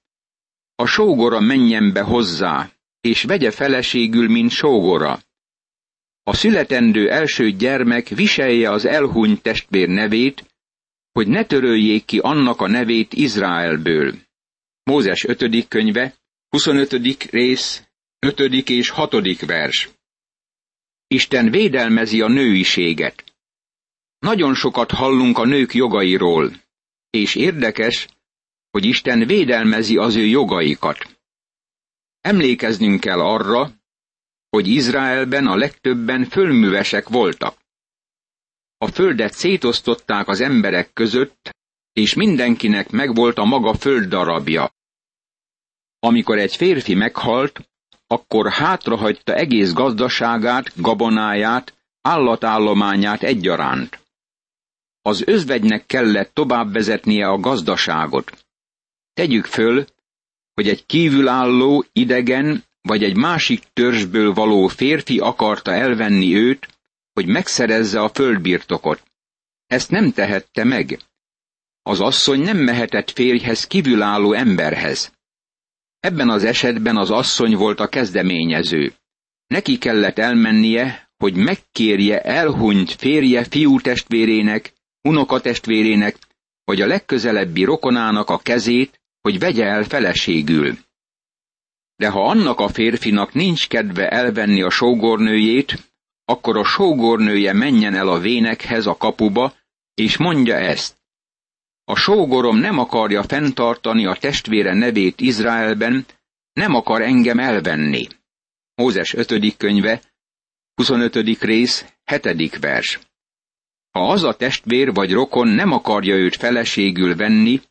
A 0.75 0.85
sógora 0.85 1.39
menjen 1.39 1.93
be 1.93 2.01
hozzá, 2.01 2.69
és 3.01 3.23
vegye 3.23 3.51
feleségül, 3.51 4.29
mint 4.29 4.51
sógora. 4.51 5.19
A 6.23 6.33
születendő 6.33 7.09
első 7.09 7.51
gyermek 7.51 8.07
viselje 8.07 8.71
az 8.71 8.85
elhunyt 8.85 9.41
testvér 9.41 9.87
nevét, 9.87 10.45
hogy 11.11 11.27
ne 11.27 11.45
töröljék 11.45 12.05
ki 12.05 12.17
annak 12.17 12.61
a 12.61 12.67
nevét 12.67 13.13
Izraelből. 13.13 14.15
Mózes 14.83 15.23
5. 15.23 15.67
könyve, 15.67 16.15
25. 16.49 17.23
rész, 17.31 17.83
5. 18.19 18.39
és 18.69 18.89
6. 18.89 19.45
vers. 19.45 19.89
Isten 21.15 21.51
védelmezi 21.51 22.21
a 22.21 22.27
nőiséget. 22.27 23.23
Nagyon 24.19 24.53
sokat 24.55 24.91
hallunk 24.91 25.37
a 25.37 25.45
nők 25.45 25.73
jogairól, 25.73 26.51
és 27.09 27.35
érdekes, 27.35 28.07
hogy 28.71 28.85
Isten 28.85 29.25
védelmezi 29.25 29.97
az 29.97 30.15
ő 30.15 30.25
jogaikat. 30.25 31.19
Emlékeznünk 32.21 32.99
kell 32.99 33.19
arra, 33.19 33.71
hogy 34.49 34.67
Izraelben 34.67 35.47
a 35.47 35.55
legtöbben 35.55 36.25
fölművesek 36.25 37.09
voltak. 37.09 37.57
A 38.77 38.87
földet 38.87 39.33
szétosztották 39.33 40.27
az 40.27 40.41
emberek 40.41 40.93
között, 40.93 41.55
és 41.93 42.13
mindenkinek 42.13 42.89
megvolt 42.89 43.37
a 43.37 43.45
maga 43.45 43.73
földdarabja. 43.73 44.71
Amikor 45.99 46.37
egy 46.37 46.55
férfi 46.55 46.93
meghalt, 46.93 47.69
akkor 48.07 48.51
hátrahagyta 48.51 49.33
egész 49.33 49.73
gazdaságát, 49.73 50.81
gabonáját, 50.81 51.73
állatállományát 52.01 53.23
egyaránt. 53.23 53.99
Az 55.01 55.23
özvegynek 55.25 55.85
kellett 55.85 56.33
tovább 56.33 56.73
vezetnie 56.73 57.27
a 57.27 57.39
gazdaságot. 57.39 58.45
Tegyük 59.13 59.45
föl, 59.45 59.85
hogy 60.53 60.69
egy 60.69 60.85
kívülálló, 60.85 61.85
idegen 61.91 62.63
vagy 62.81 63.03
egy 63.03 63.15
másik 63.15 63.63
törzsből 63.73 64.33
való 64.33 64.67
férfi 64.67 65.19
akarta 65.19 65.71
elvenni 65.71 66.35
őt, 66.35 66.67
hogy 67.13 67.25
megszerezze 67.25 68.01
a 68.01 68.09
földbirtokot. 68.09 69.03
Ezt 69.67 69.89
nem 69.89 70.11
tehette 70.11 70.63
meg. 70.63 70.99
Az 71.81 71.99
asszony 71.99 72.39
nem 72.39 72.57
mehetett 72.57 73.11
férjhez 73.11 73.67
kívülálló 73.67 74.33
emberhez. 74.33 75.11
Ebben 76.05 76.29
az 76.29 76.43
esetben 76.43 76.97
az 76.97 77.11
asszony 77.11 77.55
volt 77.55 77.79
a 77.79 77.87
kezdeményező. 77.87 78.93
Neki 79.47 79.77
kellett 79.77 80.17
elmennie, 80.17 81.09
hogy 81.17 81.35
megkérje 81.35 82.21
elhunyt 82.21 82.91
férje 82.91 83.43
fiú 83.43 83.79
testvérének, 83.79 84.73
unokatestvérének, 85.01 86.17
vagy 86.63 86.81
a 86.81 86.85
legközelebbi 86.85 87.63
rokonának 87.63 88.29
a 88.29 88.37
kezét, 88.37 89.01
hogy 89.21 89.39
vegye 89.39 89.65
el 89.65 89.83
feleségül. 89.83 90.77
De 91.95 92.09
ha 92.09 92.29
annak 92.29 92.59
a 92.59 92.67
férfinak 92.67 93.33
nincs 93.33 93.67
kedve 93.67 94.09
elvenni 94.09 94.61
a 94.61 94.69
sógornőjét, 94.69 95.93
akkor 96.25 96.57
a 96.57 96.63
sógornője 96.63 97.53
menjen 97.53 97.95
el 97.95 98.07
a 98.07 98.19
vénekhez 98.19 98.85
a 98.85 98.97
kapuba, 98.97 99.53
és 99.93 100.17
mondja 100.17 100.55
ezt. 100.55 100.95
A 101.85 101.95
sógorom 101.95 102.57
nem 102.57 102.79
akarja 102.79 103.23
fenntartani 103.23 104.05
a 104.05 104.15
testvére 104.15 104.73
nevét 104.73 105.21
Izraelben, 105.21 106.05
nem 106.53 106.75
akar 106.75 107.01
engem 107.01 107.39
elvenni. 107.39 108.07
Mózes 108.75 109.13
5. 109.13 109.57
könyve, 109.57 110.01
25. 110.75 111.15
rész, 111.41 111.85
7. 112.03 112.59
vers. 112.59 112.99
Ha 113.91 114.09
az 114.11 114.23
a 114.23 114.35
testvér 114.35 114.93
vagy 114.93 115.11
rokon 115.11 115.47
nem 115.47 115.71
akarja 115.71 116.15
őt 116.15 116.35
feleségül 116.35 117.15
venni, 117.15 117.61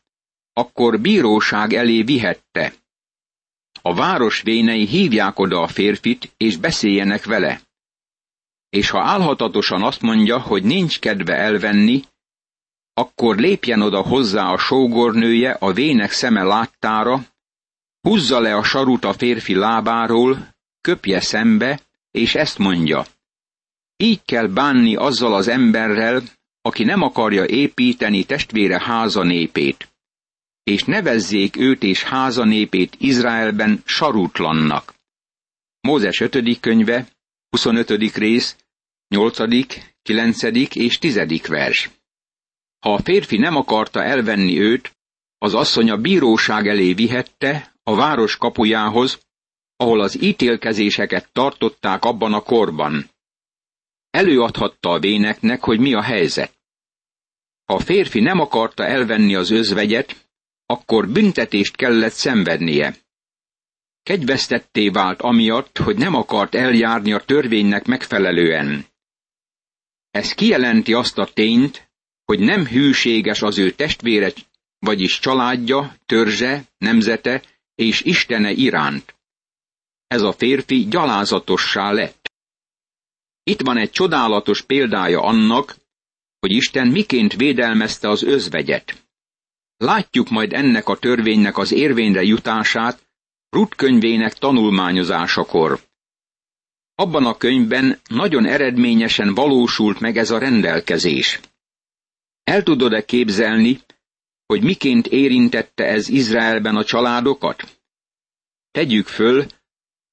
akkor 0.53 1.01
bíróság 1.01 1.73
elé 1.73 2.01
vihette. 2.01 2.73
A 3.81 3.93
város 3.93 4.41
vénei 4.41 4.85
hívják 4.85 5.39
oda 5.39 5.61
a 5.61 5.67
férfit, 5.67 6.33
és 6.37 6.57
beszéljenek 6.57 7.25
vele. 7.25 7.61
És 8.69 8.89
ha 8.89 9.01
álhatatosan 9.01 9.83
azt 9.83 10.01
mondja, 10.01 10.39
hogy 10.39 10.63
nincs 10.63 10.99
kedve 10.99 11.33
elvenni, 11.33 12.01
akkor 12.97 13.37
lépjen 13.37 13.81
oda 13.81 14.01
hozzá 14.01 14.51
a 14.51 14.57
sógornője 14.57 15.51
a 15.51 15.73
vének 15.73 16.11
szeme 16.11 16.43
láttára, 16.43 17.25
húzza 18.01 18.39
le 18.39 18.55
a 18.55 18.63
sarut 18.63 19.05
a 19.05 19.13
férfi 19.13 19.55
lábáról, 19.55 20.55
köpje 20.81 21.19
szembe, 21.21 21.79
és 22.11 22.35
ezt 22.35 22.57
mondja. 22.57 23.05
Így 23.97 24.21
kell 24.25 24.47
bánni 24.47 24.95
azzal 24.95 25.33
az 25.33 25.47
emberrel, 25.47 26.23
aki 26.61 26.83
nem 26.83 27.01
akarja 27.01 27.45
építeni 27.45 28.23
testvére 28.23 28.81
háza 28.83 29.23
népét 29.23 29.95
és 30.65 30.83
nevezzék 30.83 31.57
őt 31.57 31.83
és 31.83 32.03
háza 32.03 32.43
népét 32.43 32.95
Izraelben 32.97 33.81
sarútlannak. 33.85 34.93
Mózes 35.81 36.19
5. 36.19 36.59
könyve, 36.59 37.07
25. 37.49 37.89
rész, 38.15 38.55
8., 39.07 39.37
9. 40.01 40.43
és 40.73 40.97
10. 40.97 41.47
vers. 41.47 41.89
Ha 42.85 42.93
a 42.93 43.01
férfi 43.01 43.37
nem 43.37 43.55
akarta 43.55 44.03
elvenni 44.03 44.59
őt, 44.59 44.97
az 45.37 45.53
asszony 45.53 45.89
a 45.89 45.97
bíróság 45.97 46.67
elé 46.67 46.93
vihette 46.93 47.75
a 47.83 47.95
város 47.95 48.37
kapujához, 48.37 49.19
ahol 49.75 50.01
az 50.01 50.21
ítélkezéseket 50.21 51.31
tartották 51.31 52.03
abban 52.03 52.33
a 52.33 52.41
korban. 52.41 53.09
Előadhatta 54.09 54.89
a 54.89 54.99
véneknek, 54.99 55.63
hogy 55.63 55.79
mi 55.79 55.93
a 55.93 56.01
helyzet. 56.01 56.53
Ha 57.65 57.73
a 57.75 57.79
férfi 57.79 58.19
nem 58.19 58.39
akarta 58.39 58.85
elvenni 58.85 59.35
az 59.35 59.51
özvegyet, 59.51 60.29
akkor 60.65 61.09
büntetést 61.09 61.75
kellett 61.75 62.13
szenvednie. 62.13 62.95
Kegyvesztetté 64.03 64.89
vált 64.89 65.21
amiatt, 65.21 65.77
hogy 65.77 65.97
nem 65.97 66.15
akart 66.15 66.55
eljárni 66.55 67.13
a 67.13 67.19
törvénynek 67.19 67.85
megfelelően. 67.85 68.85
Ez 70.11 70.33
kijelenti 70.33 70.93
azt 70.93 71.17
a 71.17 71.25
tényt, 71.33 71.84
hogy 72.25 72.39
nem 72.39 72.65
hűséges 72.65 73.41
az 73.41 73.57
ő 73.57 73.71
testvére, 73.71 74.33
vagyis 74.79 75.19
családja, 75.19 75.95
törzse, 76.05 76.63
nemzete 76.77 77.43
és 77.75 78.01
Istene 78.01 78.51
iránt. 78.51 79.15
Ez 80.07 80.21
a 80.21 80.33
férfi 80.33 80.85
gyalázatossá 80.85 81.91
lett. 81.91 82.31
Itt 83.43 83.61
van 83.61 83.77
egy 83.77 83.91
csodálatos 83.91 84.61
példája 84.61 85.21
annak, 85.21 85.75
hogy 86.39 86.51
Isten 86.51 86.87
miként 86.87 87.33
védelmezte 87.33 88.09
az 88.09 88.23
özvegyet. 88.23 89.05
Látjuk 89.77 90.29
majd 90.29 90.53
ennek 90.53 90.87
a 90.87 90.97
törvénynek 90.97 91.57
az 91.57 91.71
érvényre 91.71 92.21
jutását 92.21 93.03
Rut 93.49 93.75
könyvének 93.75 94.33
tanulmányozásakor. 94.33 95.79
Abban 96.95 97.25
a 97.25 97.37
könyvben 97.37 97.99
nagyon 98.07 98.45
eredményesen 98.45 99.33
valósult 99.33 99.99
meg 99.99 100.17
ez 100.17 100.31
a 100.31 100.37
rendelkezés. 100.37 101.39
El 102.45 102.63
tudod-e 102.63 103.05
képzelni, 103.05 103.79
hogy 104.45 104.63
miként 104.63 105.07
érintette 105.07 105.83
ez 105.83 106.09
Izraelben 106.09 106.75
a 106.75 106.83
családokat? 106.83 107.79
Tegyük 108.71 109.07
föl, 109.07 109.45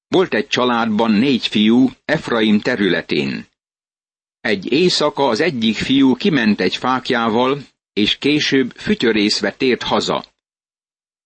volt 0.07 0.33
egy 0.33 0.47
családban 0.47 1.11
négy 1.11 1.47
fiú 1.47 1.89
Efraim 2.05 2.59
területén. 2.59 3.47
Egy 4.41 4.71
éjszaka 4.71 5.27
az 5.27 5.39
egyik 5.39 5.75
fiú 5.75 6.15
kiment 6.15 6.59
egy 6.59 6.75
fákjával, 6.75 7.61
és 7.93 8.17
később 8.17 8.71
fütyörészve 8.71 9.53
tért 9.53 9.83
haza. 9.83 10.25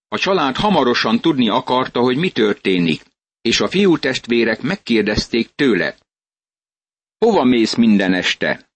A 0.08 0.18
család 0.18 0.56
hamarosan 0.56 1.20
tudni 1.20 1.50
akarta, 1.50 2.00
hogy 2.00 2.18
mi 2.18 2.30
történik, 2.30 3.04
és 3.42 3.60
a 3.60 3.68
fiú 3.68 3.98
testvérek 3.98 4.62
megkérdezték 4.62 5.50
tőle. 5.56 5.96
Hova 7.18 7.44
mész 7.44 7.76
minden 7.76 8.14
este? 8.14 8.67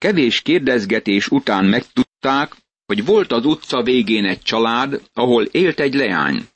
Kevés 0.00 0.42
kérdezgetés 0.42 1.28
után 1.28 1.64
megtudták, 1.64 2.56
hogy 2.86 3.04
volt 3.04 3.32
az 3.32 3.44
utca 3.44 3.82
végén 3.82 4.24
egy 4.24 4.42
család, 4.42 5.02
ahol 5.12 5.44
élt 5.44 5.80
egy 5.80 5.94
leány. 5.94 6.48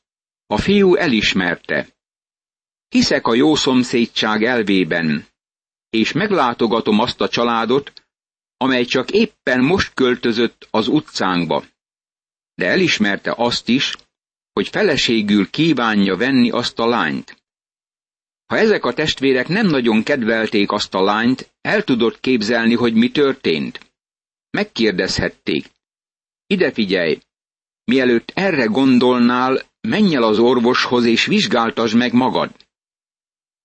A 0.47 0.59
fiú 0.59 0.95
elismerte. 0.95 1.89
Hiszek 2.89 3.27
a 3.27 3.35
jó 3.35 3.55
szomszédság 3.55 4.43
elvében, 4.45 5.27
és 5.91 6.13
meglátogatom 6.13 6.99
azt 6.99 7.21
a 7.21 7.29
családot, 7.29 7.93
amely 8.57 8.85
csak 8.85 9.11
éppen 9.11 9.61
most 9.61 9.95
költözött 9.95 10.69
az 10.71 10.89
utcánkba. 10.89 11.65
De 12.55 12.67
elismerte 12.67 13.35
azt 13.37 13.69
is, 13.69 13.97
hogy 14.53 14.69
feleségül 14.69 15.51
kívánja 15.51 16.17
venni 16.17 16.51
azt 16.51 16.79
a 16.79 16.87
lányt. 16.87 17.44
Ha 18.47 18.57
ezek 18.57 18.85
a 18.85 18.93
testvérek 18.93 19.49
nem 19.49 19.67
nagyon 19.67 20.03
kedvelték 20.03 20.73
azt 20.73 20.95
a 20.95 21.03
lányt, 21.03 21.53
el 21.61 21.83
tudott 21.83 22.21
képzelni, 22.21 22.75
hogy 22.75 22.95
mi 22.95 23.11
történt. 23.11 23.93
Megkérdezhették. 24.51 25.67
Ide 26.47 26.73
figyelj, 26.73 27.19
mielőtt 27.85 28.33
erre 28.35 28.65
gondolnál, 28.65 29.63
menj 29.81 30.15
el 30.15 30.23
az 30.23 30.39
orvoshoz 30.39 31.05
és 31.05 31.27
vizsgáltasd 31.27 31.97
meg 31.97 32.13
magad. 32.13 32.51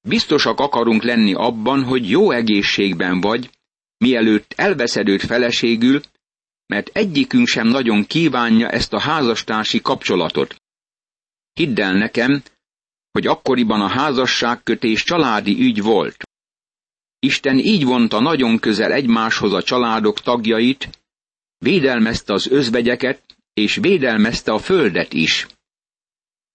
Biztosak 0.02 0.60
akarunk 0.60 1.04
lenni 1.04 1.34
abban, 1.34 1.84
hogy 1.84 2.10
jó 2.10 2.32
egészségben 2.32 3.22
vagy, 3.22 3.50
mielőtt 3.98 4.54
elveszed 4.56 5.08
őt 5.08 5.24
feleségül, 5.24 6.02
mert 6.66 6.90
egyikünk 6.94 7.48
sem 7.48 7.68
nagyon 7.68 8.06
kívánja 8.06 8.70
ezt 8.70 8.94
a 8.94 9.00
házastársi 9.00 9.82
kapcsolatot. 9.82 10.56
Hidd 11.54 11.82
el 11.82 11.94
nekem, 11.94 12.44
hogy 13.12 13.28
akkoriban 13.28 13.82
a 13.82 13.88
házasságkötés 13.88 15.04
családi 15.04 15.62
ügy 15.62 15.82
volt. 15.82 16.24
Isten 17.20 17.58
így 17.58 17.86
vonta 17.86 18.20
nagyon 18.20 18.60
közel 18.60 18.92
egymáshoz 18.92 19.54
a 19.54 19.64
családok 19.64 20.20
tagjait, 20.20 20.90
védelmezte 21.58 22.34
az 22.34 22.48
özvegyeket, 22.48 23.22
és 23.54 23.76
védelmezte 23.76 24.52
a 24.52 24.60
földet 24.60 25.14
is. 25.14 25.48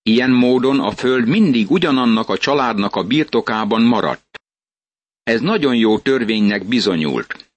Ilyen 0.03 0.31
módon 0.31 0.81
a 0.81 0.91
föld 0.91 1.29
mindig 1.29 1.71
ugyanannak 1.71 2.29
a 2.29 2.39
családnak 2.39 2.97
a 2.97 3.05
birtokában 3.05 3.83
maradt. 3.83 4.41
Ez 5.23 5.41
nagyon 5.41 5.77
jó 5.77 5.99
törvénynek 5.99 6.65
bizonyult. 6.65 7.53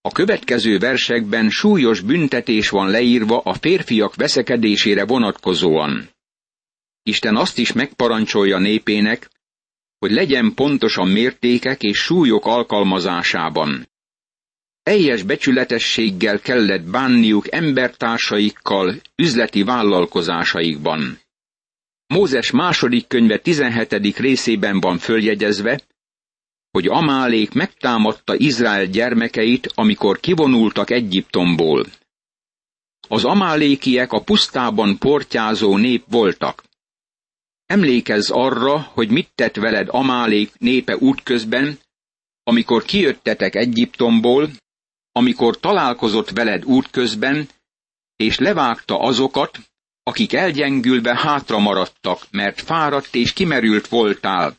A 0.00 0.12
következő 0.12 0.78
versekben 0.78 1.50
súlyos 1.50 2.00
büntetés 2.00 2.68
van 2.68 2.90
leírva 2.90 3.40
a 3.40 3.54
férfiak 3.54 4.14
veszekedésére 4.14 5.04
vonatkozóan. 5.04 6.08
Isten 7.08 7.36
azt 7.36 7.58
is 7.58 7.72
megparancsolja 7.72 8.58
népének, 8.58 9.30
hogy 9.98 10.10
legyen 10.10 10.54
pontos 10.54 10.96
a 10.96 11.04
mértékek 11.04 11.82
és 11.82 11.98
súlyok 11.98 12.46
alkalmazásában. 12.46 13.88
Teljes 14.82 15.22
becsületességgel 15.22 16.40
kellett 16.40 16.82
bánniuk 16.82 17.52
embertársaikkal 17.52 18.94
üzleti 19.16 19.62
vállalkozásaikban. 19.62 21.20
Mózes 22.06 22.50
második 22.50 23.06
könyve 23.06 23.38
17. 23.38 24.18
részében 24.18 24.80
van 24.80 24.98
följegyezve, 24.98 25.80
hogy 26.70 26.86
Amálék 26.86 27.52
megtámadta 27.52 28.34
Izrael 28.34 28.86
gyermekeit, 28.86 29.72
amikor 29.74 30.20
kivonultak 30.20 30.90
Egyiptomból. 30.90 31.86
Az 33.08 33.24
amálékiek 33.24 34.12
a 34.12 34.22
pusztában 34.22 34.98
portyázó 34.98 35.76
nép 35.76 36.04
voltak. 36.08 36.67
Emlékezz 37.68 38.30
arra, 38.30 38.80
hogy 38.80 39.10
mit 39.10 39.30
tett 39.34 39.56
veled 39.56 39.88
Amálék 39.90 40.58
népe 40.58 40.96
útközben, 40.96 41.78
amikor 42.42 42.82
kijöttetek 42.82 43.54
Egyiptomból, 43.54 44.50
amikor 45.12 45.60
találkozott 45.60 46.30
veled 46.30 46.64
útközben, 46.64 47.48
és 48.16 48.38
levágta 48.38 48.98
azokat, 48.98 49.58
akik 50.02 50.32
elgyengülve 50.32 51.16
hátra 51.16 51.58
maradtak, 51.58 52.26
mert 52.30 52.60
fáradt 52.60 53.14
és 53.14 53.32
kimerült 53.32 53.86
voltál, 53.88 54.56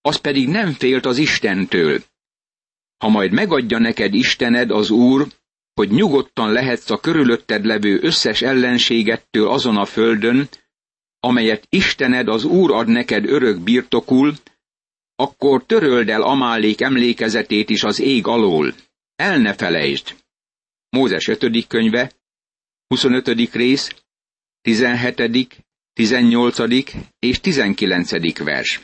az 0.00 0.16
pedig 0.16 0.48
nem 0.48 0.72
félt 0.72 1.06
az 1.06 1.18
Istentől. 1.18 2.02
Ha 2.98 3.08
majd 3.08 3.32
megadja 3.32 3.78
neked 3.78 4.14
Istened 4.14 4.70
az 4.70 4.90
Úr, 4.90 5.26
hogy 5.74 5.90
nyugodtan 5.90 6.52
lehetsz 6.52 6.90
a 6.90 7.00
körülötted 7.00 7.64
levő 7.64 7.98
összes 8.02 8.42
ellenségettől 8.42 9.48
azon 9.48 9.76
a 9.76 9.84
földön, 9.84 10.48
amelyet 11.20 11.66
Istened 11.68 12.28
az 12.28 12.44
Úr 12.44 12.70
ad 12.70 12.88
neked 12.88 13.24
örök 13.24 13.60
birtokul, 13.60 14.34
akkor 15.16 15.64
töröld 15.66 16.08
el 16.08 16.22
Amálék 16.22 16.80
emlékezetét 16.80 17.70
is 17.70 17.82
az 17.82 18.00
ég 18.00 18.26
alól. 18.26 18.74
El 19.16 19.38
ne 19.38 19.54
felejtsd. 19.54 20.16
Mózes 20.88 21.28
5. 21.28 21.66
könyve, 21.66 22.12
25. 22.86 23.52
rész, 23.52 23.94
17., 24.60 25.64
18. 25.92 26.58
és 27.18 27.40
19. 27.40 28.38
vers. 28.38 28.80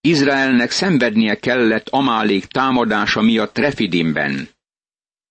Izraelnek 0.00 0.70
szenvednie 0.70 1.38
kellett 1.38 1.88
Amálék 1.88 2.44
támadása 2.44 3.20
miatt 3.20 3.58
Refidimben. 3.58 4.48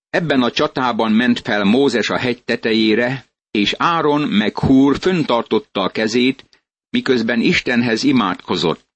Ebben 0.09 0.41
a 0.41 0.51
csatában 0.51 1.11
ment 1.11 1.39
fel 1.39 1.63
Mózes 1.63 2.09
a 2.09 2.17
hegy 2.17 2.43
tetejére, 2.43 3.25
és 3.51 3.73
Áron 3.77 4.21
meg 4.21 4.59
Húr 4.59 4.99
föntartotta 4.99 5.81
a 5.81 5.89
kezét, 5.89 6.45
miközben 6.89 7.41
Istenhez 7.41 8.03
imádkozott. 8.03 8.87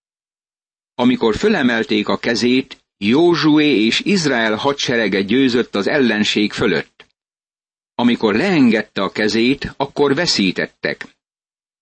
Amikor 0.95 1.35
fölemelték 1.35 2.07
a 2.07 2.17
kezét, 2.17 2.83
Józsué 2.97 3.85
és 3.85 3.99
Izrael 3.99 4.55
hadserege 4.55 5.21
győzött 5.21 5.75
az 5.75 5.87
ellenség 5.87 6.51
fölött. 6.51 7.05
Amikor 7.95 8.35
leengedte 8.35 9.01
a 9.01 9.11
kezét, 9.11 9.73
akkor 9.77 10.15
veszítettek. 10.15 11.07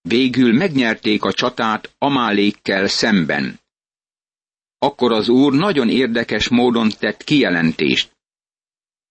Végül 0.02 0.54
megnyerték 0.54 1.24
a 1.24 1.34
csatát 1.34 1.96
Amálékkel 1.98 2.88
szemben. 2.88 3.60
Akkor 4.78 5.12
az 5.12 5.30
úr 5.30 5.54
nagyon 5.54 5.90
érdekes 5.90 6.48
módon 6.50 6.90
tett 7.00 7.24
kijelentést. 7.24 8.18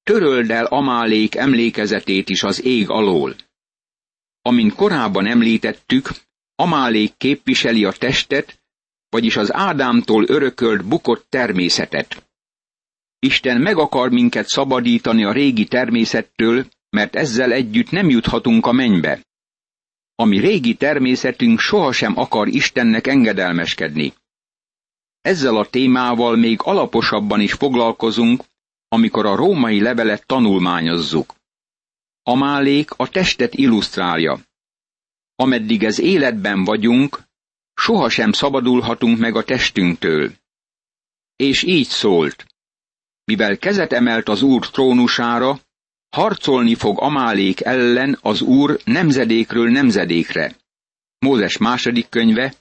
Töröld 0.03 0.51
el 0.51 0.65
Amálék 0.65 1.35
emlékezetét 1.35 2.29
is 2.29 2.43
az 2.43 2.65
ég 2.65 2.91
alól. 2.91 3.37
Amint 4.49 4.75
korábban 4.75 5.27
említettük, 5.27 6.11
Amálék 6.55 7.17
képviseli 7.17 7.85
a 7.85 7.93
testet, 7.93 8.61
vagyis 9.09 9.37
az 9.37 9.55
Ádámtól 9.55 10.25
örökölt 10.29 10.85
bukott 10.85 11.27
természetet. 11.29 12.29
Isten 13.19 13.61
meg 13.61 13.77
akar 13.77 14.11
minket 14.11 14.47
szabadítani 14.47 15.25
a 15.25 15.33
régi 15.33 15.65
természettől, 15.65 16.67
mert 16.91 17.17
ezzel 17.17 17.53
együtt 17.53 17.91
nem 17.91 18.09
juthatunk 18.09 18.67
a 18.67 18.73
mennybe. 18.73 19.27
Ami 20.15 20.39
régi 20.41 20.75
természetünk 20.75 21.61
sohasem 21.61 22.19
akar 22.19 22.49
Istennek 22.49 23.07
engedelmeskedni. 23.07 24.13
Ezzel 25.21 25.57
a 25.57 25.67
témával 25.67 26.37
még 26.37 26.61
alaposabban 26.63 27.41
is 27.41 27.53
foglalkozunk, 27.53 28.45
amikor 28.89 29.27
a 29.27 29.37
római 29.37 29.81
levelet 29.81 30.27
tanulmányozzuk. 30.27 31.38
Amálék 32.29 32.91
a 32.91 33.09
testet 33.09 33.55
illusztrálja. 33.55 34.41
Ameddig 35.35 35.85
ez 35.85 35.99
életben 35.99 36.65
vagyunk, 36.65 37.21
sohasem 37.75 38.33
szabadulhatunk 38.33 39.19
meg 39.19 39.37
a 39.37 39.45
testünktől. 39.45 40.33
És 41.37 41.63
így 41.63 41.87
szólt. 41.87 42.47
Mivel 43.25 43.59
kezet 43.59 43.93
emelt 43.93 44.29
az 44.29 44.43
Úr 44.43 44.71
trónusára, 44.71 45.61
harcolni 46.11 46.75
fog 46.75 47.01
Amálék 47.01 47.61
ellen 47.61 48.19
az 48.23 48.41
Úr 48.41 48.81
nemzedékről 48.85 49.71
nemzedékre. 49.71 50.57
Mózes 51.19 51.57
második 51.57 52.09
könyve, 52.09 52.55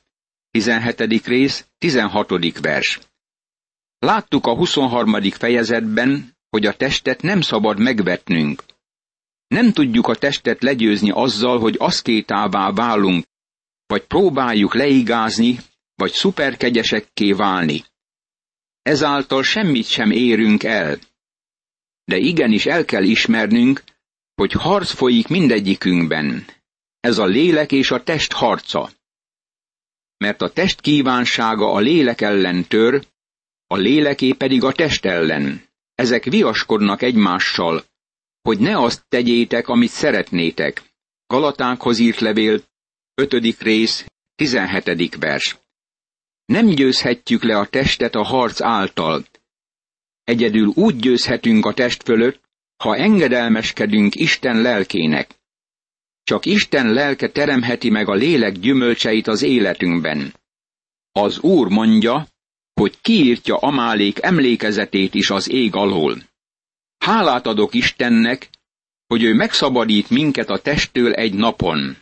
17. 0.52 1.26
rész, 1.26 1.66
16. 1.78 2.60
vers. 2.62 3.00
Láttuk 4.00 4.46
a 4.46 4.56
23. 4.56 5.22
fejezetben, 5.32 6.36
hogy 6.50 6.66
a 6.66 6.76
testet 6.76 7.22
nem 7.22 7.42
szabad 7.42 7.80
megvetnünk. 7.80 8.64
Nem 9.48 9.72
tudjuk 9.72 10.08
a 10.08 10.16
testet 10.16 10.64
legyőzni 10.64 11.12
azzal, 11.12 11.60
hogy 11.60 11.76
aszkétává 11.80 12.72
válunk, 12.72 13.26
vagy 13.86 14.06
próbáljuk 14.06 14.74
leigázni, 14.74 15.58
vagy 15.96 16.12
szuperkegyesekké 16.12 17.32
válni. 17.32 17.84
Ezáltal 18.82 19.44
semmit 19.44 19.86
sem 19.86 20.12
érünk 20.12 20.64
el. 20.64 21.00
De 22.04 22.18
igenis 22.18 22.66
el 22.66 22.86
kell 22.86 23.04
ismernünk, 23.04 23.84
hogy 24.36 24.52
harc 24.52 24.92
folyik 24.92 25.28
mindegyikünkben. 25.28 26.46
Ez 27.00 27.18
a 27.18 27.26
lélek 27.26 27.72
és 27.72 27.92
a 27.92 28.04
test 28.04 28.32
harca. 28.32 28.90
Mert 30.18 30.42
a 30.42 30.50
test 30.50 30.82
kívánsága 30.82 31.72
a 31.72 31.80
lélek 31.80 32.22
ellen 32.22 32.68
tör, 32.68 33.08
a 33.68 33.76
léleké 33.76 34.32
pedig 34.32 34.64
a 34.64 34.72
test 34.72 35.06
ellen. 35.06 35.66
Ezek 35.96 36.24
viaskodnak 36.24 37.02
egymással, 37.02 37.84
hogy 38.48 38.60
ne 38.60 38.78
azt 38.78 39.06
tegyétek, 39.10 39.68
amit 39.68 39.90
szeretnétek. 39.90 40.82
Galatákhoz 41.26 42.00
írt 42.00 42.20
levél, 42.20 42.62
5. 43.16 43.60
rész, 43.60 44.06
17. 44.36 45.16
vers. 45.20 45.58
Nem 46.46 46.66
győzhetjük 46.68 47.44
le 47.44 47.58
a 47.58 47.66
testet 47.66 48.16
a 48.16 48.24
harc 48.24 48.62
által. 48.62 49.26
Egyedül 50.24 50.72
úgy 50.76 50.96
győzhetünk 50.96 51.66
a 51.66 51.74
test 51.74 52.04
fölött, 52.04 52.42
ha 52.84 52.96
engedelmeskedünk 52.96 54.16
Isten 54.16 54.62
lelkének. 54.62 55.30
Csak 56.24 56.46
Isten 56.46 56.94
lelke 56.94 57.30
teremheti 57.30 57.90
meg 57.90 58.08
a 58.10 58.14
lélek 58.14 58.54
gyümölcseit 58.54 59.28
az 59.28 59.42
életünkben. 59.42 60.34
Az 61.12 61.40
Úr 61.40 61.68
mondja, 61.68 62.28
hogy 62.74 63.02
kiírtja 63.02 63.58
Amálék 63.58 64.22
emlékezetét 64.22 65.14
is 65.14 65.30
az 65.30 65.50
ég 65.50 65.76
alól. 65.76 66.18
Hálát 66.98 67.48
adok 67.48 67.74
Istennek, 67.74 68.50
hogy 69.08 69.24
ő 69.24 69.34
megszabadít 69.34 70.10
minket 70.10 70.50
a 70.50 70.58
testtől 70.60 71.14
egy 71.14 71.34
napon. 71.34 71.98